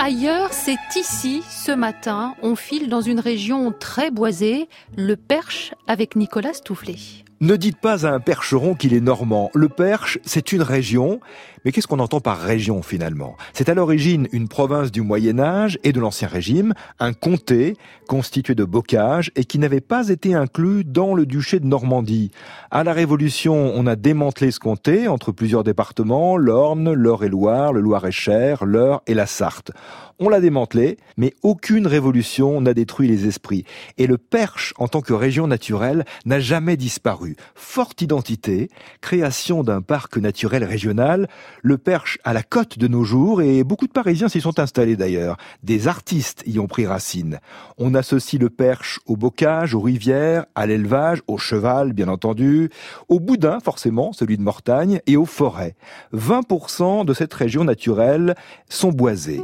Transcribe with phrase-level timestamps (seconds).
[0.00, 6.16] ailleurs, c'est ici, ce matin, on file dans une région très boisée, le Perche avec
[6.16, 6.96] Nicolas Stoufflet.
[7.42, 9.50] Ne dites pas à un percheron qu'il est normand.
[9.54, 11.20] Le Perche, c'est une région.
[11.64, 13.36] Mais qu'est-ce qu'on entend par région finalement?
[13.54, 17.76] C'est à l'origine une province du Moyen Âge et de l'Ancien Régime, un comté
[18.08, 22.30] constitué de bocages et qui n'avait pas été inclus dans le duché de Normandie.
[22.70, 28.66] À la Révolution, on a démantelé ce comté entre plusieurs départements, l'Orne, l'Eure-et-Loire, le Loir-et-Cher,
[28.66, 29.70] l'Eure et la Sarthe.
[30.18, 33.64] On l'a démantelé, mais aucune révolution n'a détruit les esprits.
[33.96, 37.29] Et le Perche, en tant que région naturelle, n'a jamais disparu.
[37.54, 38.68] Forte identité,
[39.00, 41.28] création d'un parc naturel régional,
[41.62, 44.96] le Perche à la côte de nos jours, et beaucoup de Parisiens s'y sont installés
[44.96, 45.36] d'ailleurs.
[45.62, 47.40] Des artistes y ont pris racine.
[47.78, 52.70] On associe le Perche au bocage, aux rivières, à l'élevage, au cheval, bien entendu,
[53.08, 55.74] au boudin, forcément, celui de Mortagne, et aux forêts.
[56.14, 58.34] 20% de cette région naturelle
[58.68, 59.42] sont boisés.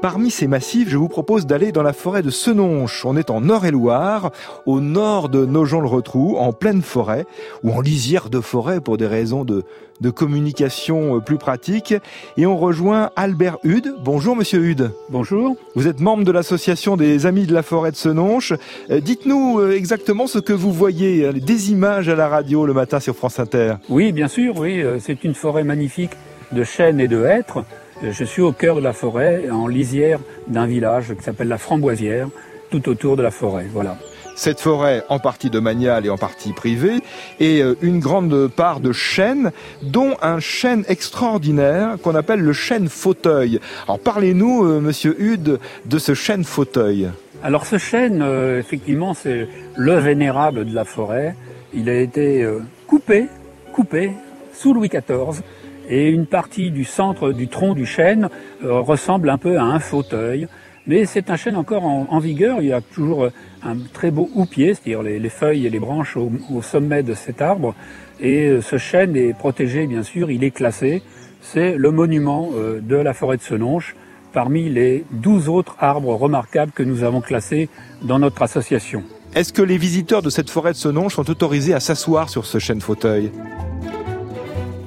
[0.00, 3.04] Parmi ces massifs, je vous propose d'aller dans la forêt de Senonches.
[3.04, 4.30] On est en Nord-et-Loire,
[4.66, 7.26] au nord de Nogent-le-Retrou, en pleine forêt,
[7.62, 9.64] ou en lisière de forêt pour des raisons de,
[10.00, 11.94] de communication euh, plus pratiques.
[12.36, 13.94] Et on rejoint Albert Hude.
[14.02, 14.90] Bonjour Monsieur Hude.
[15.10, 15.56] Bonjour.
[15.74, 18.52] Vous êtes membre de l'association des Amis de la forêt de Senonches.
[18.90, 23.00] Euh, dites-nous euh, exactement ce que vous voyez, des images à la radio le matin
[23.00, 23.74] sur France Inter.
[23.88, 24.82] Oui, bien sûr, oui.
[25.00, 26.12] C'est une forêt magnifique
[26.52, 27.64] de chênes et de hêtres.
[28.02, 32.28] Je suis au cœur de la forêt, en lisière d'un village qui s'appelle la Framboisière,
[32.70, 33.66] tout autour de la forêt.
[33.72, 33.96] Voilà.
[34.36, 36.98] Cette forêt, en partie domaniale et en partie privée,
[37.38, 42.88] et euh, une grande part de chênes, dont un chêne extraordinaire qu'on appelle le chêne
[42.88, 43.60] fauteuil.
[43.84, 47.10] Alors parlez-nous, euh, Monsieur Hude, de ce chêne fauteuil.
[47.44, 51.36] Alors ce chêne, euh, effectivement, c'est le vénérable de la forêt.
[51.72, 52.46] Il a été
[52.86, 53.26] coupé,
[53.72, 54.12] coupé
[54.52, 55.42] sous Louis XIV
[55.88, 58.28] et une partie du centre du tronc du chêne
[58.64, 60.46] euh, ressemble un peu à un fauteuil.
[60.86, 63.28] Mais c'est un chêne encore en, vigueur, il y a toujours
[63.62, 67.74] un très beau houppier, c'est-à-dire les, feuilles et les branches au, sommet de cet arbre.
[68.20, 71.02] Et euh, ce chêne est protégé, bien sûr, il est classé.
[71.40, 73.96] C'est le monument euh, de la forêt de Senonches
[74.34, 77.70] parmi les douze autres arbres remarquables que nous avons classés
[78.02, 79.04] dans notre association.
[79.34, 82.58] Est-ce que les visiteurs de cette forêt de Senonches sont autorisés à s'asseoir sur ce
[82.58, 83.30] chêne fauteuil?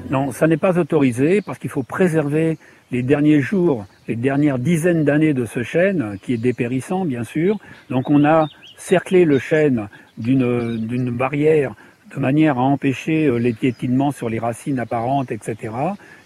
[0.09, 2.57] Non, ça n'est pas autorisé parce qu'il faut préserver
[2.91, 7.57] les derniers jours, les dernières dizaines d'années de ce chêne, qui est dépérissant bien sûr.
[7.89, 8.47] Donc on a
[8.77, 11.73] cerclé le chêne d'une barrière
[12.15, 15.73] de manière à empêcher euh, les piétinements sur les racines apparentes, etc.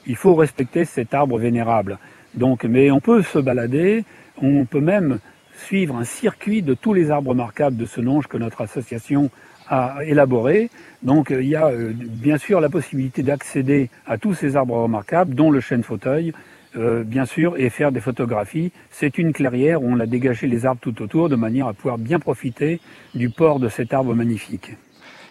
[0.06, 1.98] Il faut respecter cet arbre vénérable.
[2.36, 4.06] Donc, mais on peut se balader,
[4.42, 5.20] on peut même
[5.66, 9.30] suivre un circuit de tous les arbres remarquables de ce nonge que notre association
[9.72, 10.70] à élaborer.
[11.02, 14.76] Donc euh, il y a euh, bien sûr la possibilité d'accéder à tous ces arbres
[14.76, 16.34] remarquables, dont le chêne fauteuil,
[16.76, 18.74] euh, bien sûr, et faire des photographies.
[18.92, 21.98] C'est une clairière où on a dégagé les arbres tout autour de manière à pouvoir
[21.98, 22.82] bien profiter
[23.16, 24.76] du port de cet arbre magnifique.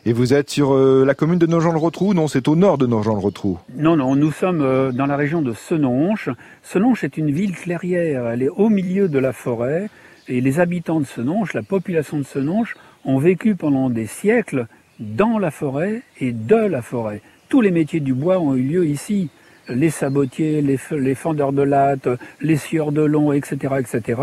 [0.06, 2.15] Et vous êtes sur la commune de Nogent-le-Rotrou?
[2.15, 3.59] Non, c'est au nord de Nogent-le-Rotrou.
[3.77, 6.31] Non, non, nous sommes dans la région de Senonches.
[6.62, 9.91] Senonches est une ville clairière, elle est au milieu de la forêt,
[10.27, 14.66] et les habitants de Senonches, la population de Senonches, ont vécu pendant des siècles
[14.99, 17.22] dans la forêt et de la forêt.
[17.49, 19.31] Tous les métiers du bois ont eu lieu ici.
[19.69, 22.09] Les sabotiers, les, fendeurs de latte,
[22.41, 24.21] les sieurs de long, etc., etc.,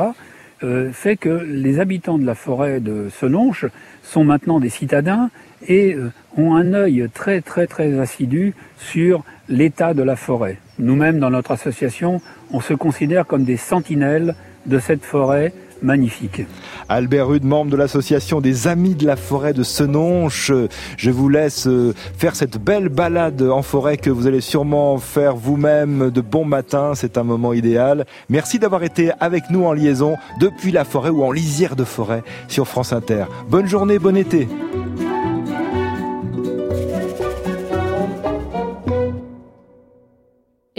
[0.63, 3.67] euh, fait que les habitants de la forêt de Senonches
[4.01, 5.29] sont maintenant des citadins
[5.67, 10.57] et euh, ont un œil très très très assidu sur l'état de la forêt.
[10.79, 12.21] Nous-mêmes, dans notre association,
[12.51, 14.33] on se considère comme des sentinelles
[14.65, 16.41] de cette forêt magnifique.
[16.89, 20.51] Albert Rude, membre de l'association des Amis de la forêt de Senonches.
[20.97, 25.35] Je vous laisse euh, faire cette belle balade en forêt que vous allez sûrement faire
[25.35, 26.93] vous-même de bon matin.
[26.95, 28.05] C'est un moment idéal.
[28.29, 32.23] Merci d'avoir été avec nous en liaison depuis la forêt ou en lisière de forêt
[32.47, 33.25] sur France Inter.
[33.49, 34.47] Bonne journée, bon été.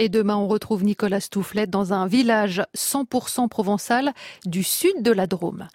[0.01, 4.13] Et demain, on retrouve Nicolas Stoufflet dans un village 100% provençal
[4.45, 5.67] du sud de la Drôme.